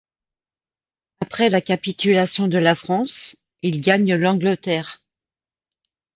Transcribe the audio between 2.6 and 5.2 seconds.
France, il gagne l'Angleterre.